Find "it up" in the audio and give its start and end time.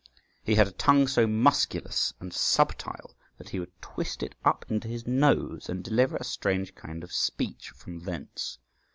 4.23-4.65